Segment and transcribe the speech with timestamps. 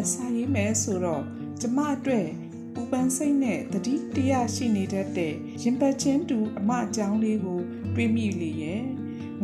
[0.00, 1.24] က်စာရေးမယ်ဆိုတော့
[1.60, 2.28] ကျမအတွက်
[2.74, 7.60] ပူပန်းစိတ်နဲ့တတိတရားရှိနေတတ်တဲ့ရင်ပတ်ချင်းတူအမအကြောင်းလေးကို
[7.94, 8.82] တွေးမိလေရဲ့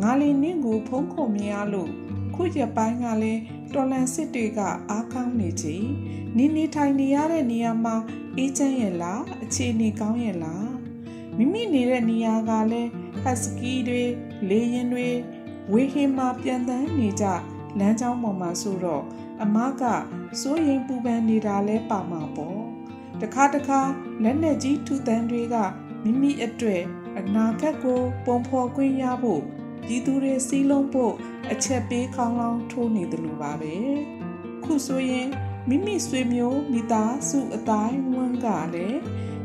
[0.01, 1.91] ငါလေးနင့်ကိုဖုံးခုံမရလို့
[2.35, 3.41] ခုရပိုင်းကလည်း
[3.73, 5.75] တော်လန်စစ်တွေကအားကောင်းနေချေ
[6.37, 7.95] နေနေထိုင်နေရတဲ့နေရာမှာ
[8.37, 10.69] အေးချမ်းရဲ့လားအခြေအနေကောင်းရဲ့လား
[11.37, 12.89] မိမိနေတဲ့နေရာကလည်း
[13.23, 14.03] ဟတ်စကီတွေ
[14.49, 15.07] လေရင်တွေ
[15.71, 17.25] ဝေဟင်မှာပြန်တန်းနေကြ
[17.79, 19.03] လမ်းကြောင်းပေါ်မှာဆိုတော့
[19.43, 19.83] အမက
[20.41, 22.59] စိုးရင်ပူပန်နေတာလဲပါမှာပေါ့
[23.21, 23.81] တခါတခါ
[24.23, 25.55] လက်နဲ့ကြီးထူတန်းတွေက
[26.03, 26.83] မိမိအတွက်
[27.19, 29.41] အနာဂတ်ကိုပုံဖော်ခွင့်ရဖို့
[29.85, 31.13] ပြည်သူတွေစီးလုံးဖို့
[31.51, 33.75] အချက်ပေးခေါင်းလောင်းထိုးနေတယ်လို့ပါပဲ
[34.63, 35.27] ခုဆိုရင်
[35.69, 38.99] မိမိဆွေမျိုးမိသားစုအတိုင်းဝန်းကလည်း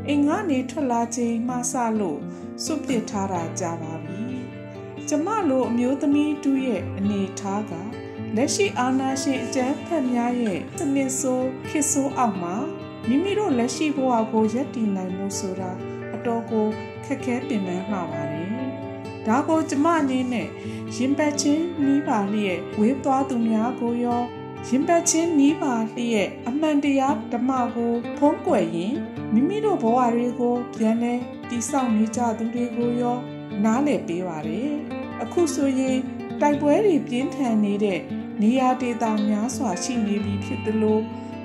[0.07, 2.19] အိမ်ကနေထွက်လာချိန်မှစလို့
[2.63, 4.21] စွန့်ပစ်ထားတာကြာပါပြီ
[5.09, 7.73] ကျမလိုအမျိုးသမီးတူရဲ့အနေထားက
[8.37, 12.55] လက်ရှိအာဏာရှင်အကြမ်းဖက်များရဲ့စနစ်ဆိုးခေတ်ဆိုးအောက်မှာ
[13.07, 15.71] မိမိတို့လက်ရှိဘဝကိုရပ်တည်နိုင်မှုဆိုတာ
[16.15, 16.67] အတော်ကို
[17.05, 18.49] ခက်ခဲပင်ပန်းမှာပါတယ်။
[19.27, 20.47] ဒါကိုကျမအနေနဲ့
[20.95, 24.21] ရင်ပတ်ချင်းနီးပါလျက်ဝေးသွားသူများကိုရော
[24.67, 28.93] ရင်ပတ်ချင်းနီးပါလျက်အမှန်တရားဓမ္မကိုဖုံးကွယ်ရင်
[29.33, 31.13] မိမိတို့ဘဝတွေကိုပြန်လဲ
[31.49, 33.17] တိဆောက်နေကြသူတွေကိုရော
[33.63, 34.71] နားလည်ပေးပါတယ်။
[35.23, 35.97] အခုဆိုရင်
[36.41, 37.99] တိုက်ပွဲတွေပြင်းထန်နေတဲ့
[38.41, 40.99] နေရာဒေသများစွာရှိနေပြီဖြစ်သလို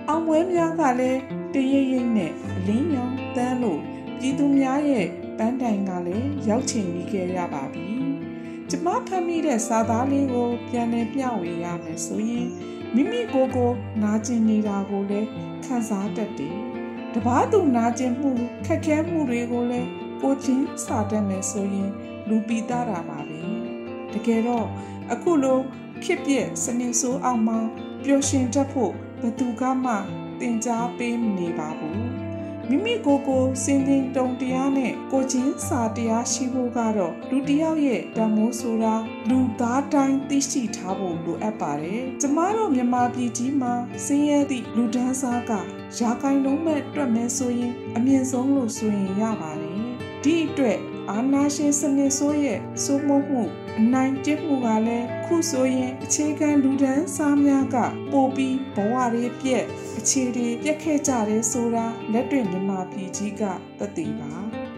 [0.08, 1.20] အောင်ပွဲများကလည်း
[1.54, 3.80] တရိပ်ရိပ်နဲ့အလင်းရောင်တန်းလို့
[4.18, 5.06] ပြည်သူများရဲ့
[5.38, 7.86] ပန်းတိုင်ကလည်းရောက်ချင်နေခဲ့ရပါပြီ။
[8.70, 12.48] ကျမဖတ်မိတဲ့စာသားလေးကိုပြန်လည်ပြဝေရမယ်ဆိုရင်
[12.94, 13.70] မိမိကိုယ်ကို
[14.02, 15.28] နာကျင်နေတာကိုလည်း
[15.64, 16.56] ခံစားတတ်တယ်။
[17.14, 18.30] တပားသူနာကျင်မှု
[18.66, 19.88] ခက်ခဲမှုတွေကိုလည်း
[20.22, 21.90] ကိုချင်းစာတတ်မယ်ဆိုရင်
[22.28, 23.40] လူပီတာတာပါပဲ။
[24.12, 24.66] တကယ်တော့
[25.12, 25.58] အခုလို
[26.02, 26.32] ဖြစ်ပြ
[26.64, 27.58] စနစ်ဆိုးအောင်မှာ
[28.04, 29.92] ပျော်ရွှင်တတ်ဖို့ဘသူကမှ
[30.40, 32.28] သင်ကြားပေးမနေပါဘူး
[32.70, 38.94] မိမိကိုယ်ကိုစင်တင်တုံတရားနဲ့ကိုချင်းစာတရားရှိဖို့ကတော့လူတစ်ယောက်ရဲ့ဓမ္မိုးဆိုတာ
[39.28, 43.74] လူသားတိုင်းသိရှိထားဖို့လိုအပ်ပါတယ်ကျမတို့မြန်မာပြည်ကြီးမှာ
[44.04, 45.52] စင်းရဲသည့်လူဒန်းစားက
[45.98, 49.80] ရာဂိုင်လုံးမဲ့တွက်မဲဆိုရင် အမြင့်ဆုံးလို့ဆိုရင်ရပါတယ်
[50.24, 50.78] ဒီအတွက်
[51.12, 53.42] အာနာရှင်စနစ်ဆိုးရဲ့စိုးမိုးမှု
[53.80, 57.76] အနိုင်ကျင့်မှုကလည်းခုဆိုရင်အခြေခံလူဒန်းစားများက
[58.12, 59.64] ပိုပြီးဘဝရေးပြက်
[59.98, 63.42] အခြေတွေပြက်ခဲ့ကြတယ်ဆိုတာလက်တွေ့မြန်မာပြည်ကြီးက
[63.78, 64.32] သတိပါ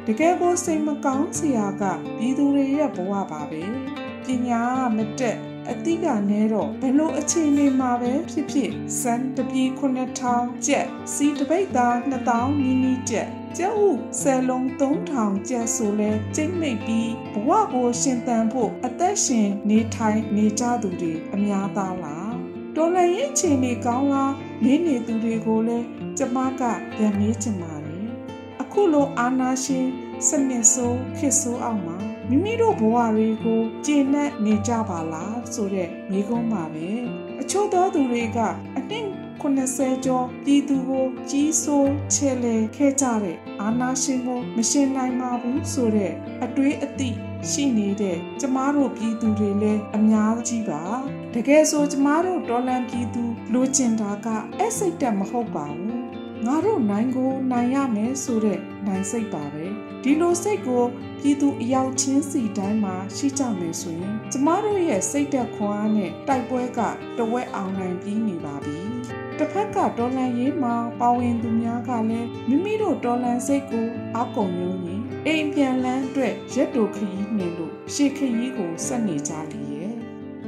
[0.07, 1.83] တကယ်ကိုစိတ်မကောင်းစရာက
[2.17, 3.63] ပြည်သူတွေရဲ့ဘဝပါပဲ
[4.25, 4.63] ပညာ
[4.97, 5.39] မတက်
[5.71, 8.71] အတိကနဲတော့ဘလို့အခြေအနေမှာပဲဖြစ်ဖြစ်
[9.01, 22.33] စံတပြေ9000ကျက်စီတပိတ်သား2000နီးနီးကျက် ကျုပ်ဆယ်လုံး3000ကျက်ဆိုလဲကျိတ်မိတ်ပြီးဘဝကိုရှင်သန်ဖို့အသက်ရှင်နေထိုင်နေကြသူတွေအများသားလား
[22.77, 24.35] တော်လည်းရဲ့ခြေနေကောင်းလား
[24.65, 25.87] နေနေသူတွေကိုလည်း
[26.19, 26.63] ကျမက
[26.97, 28.07] ပြန်မေးချင်ပါတယ်
[28.63, 29.87] အခုလိုအာနာရှင်
[30.29, 31.97] စနစ်ဆိုးခေတ်ဆိုးအောင်မှာ
[32.29, 36.89] မိမိတို့ဘဝတွေကိုကျင့်နဲ့နေကြပါလားဆိုတဲ့မိကုံးပါပဲ
[37.41, 38.39] အချို့သောသူတွေက
[38.77, 39.11] အတင်း
[39.43, 46.13] 80ကျော်ပြည်သူကိုကြီးစိုးချဲလဲခဲ့ကြတဲ့အာနာရှင်ကိုမရှင်နိုင်ပါဘူးဆိုတဲ့
[46.45, 47.11] အတွေးအသိ
[47.51, 50.83] ရှိနေတဲ့ကျမတို့ပြည်သူတွေလည်းအများကြီးပါ
[51.35, 54.27] တကယ်ဆိုကျမတို့ဒေါ်လန်ပြည်သူလိုချင်တာက
[54.61, 56.01] အစိတ်တက်မဟုတ်ပါဘူး
[56.47, 59.65] ငါတို့နိုင်ကိုနိုင်ရမယ်ဆိုတဲ့နိုင်စိတ်ပါပဲ
[60.03, 60.85] ဒီလိုစိတ်ကို
[61.21, 66.81] ပြည်သူအယောက်ချင်းစီတိုင်းမှာရှိကြမယ်ဆိုရင်ကျမတို့ရဲ့စိတ်သက်ခွန်အားနဲ့တိုက်ပွဲက
[67.19, 68.40] တဝက်အောင်နိုင်ပြီးနေပါပြီ
[69.43, 73.87] တစ်ဖက်ကတော်လန်ရေးမှာပါဝင်သူများကလည်းမိမိတို့တော်လန်စိတ်ကို
[74.17, 79.95] အကုံယုံရင်အိမ်ပြန်လန်းအတွက်ရက်တိုခရီးနေလို့ရှေခရီးကိုဆက်နေကြလေရဲ့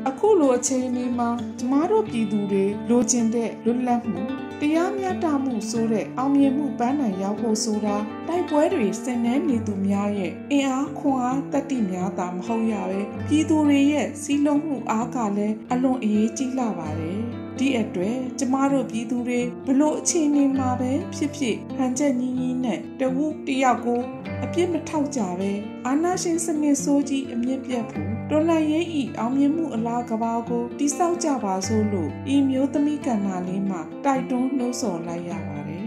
[0.08, 4.22] အခုလိုအချိန်လေးမှာကျမတို့ပြည်သူတွေလိုချင်တဲ့လွတ်လပ်မှု
[4.60, 7.96] တရားမျှတမှုဆိုတဲ့အောင်မြင်မှုပန်းနိုင်ရောက်ဖို့ဆိုတာ
[8.28, 24.00] တိုက်ပွဲတွေဆင်နွှဲနေသူများရဲ့အင်အားခွန်အားတတိများသာမဟုတ်ရပဲပြည်သူတွေရဲ့စီးလုံးမှုအားကလည်းအလွန်အရေးကြီးလာပါတယ် ဒီအတွက်ကျမတို့ပြည်သူတွေဘလို့အခြေအနေမှာပဲဖြစ်ဖြစ်ဟန်ချက်ညီညီနဲ့တဝူတယောက်ကို
[24.44, 25.50] အပြစ်မထောက်ကြပဲ
[25.86, 35.86] အာနာရှင်စနစ်ဆိုးကြီးအမြင့်ပြတ်ဖို့တော်လှန်ရေးဤအောင်မြင်မှုအလားကဘာကိုတိဆောက်ကြပါစို့လို့ဤမျိုးသမီးကဏ္ဍလေးမှာတိုက်တွန်းနှိုးဆော်လိုက်ရပါတယ်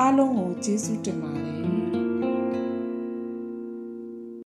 [0.00, 1.75] အားလုံးကိုကျေးဇူးတင်ပါတယ်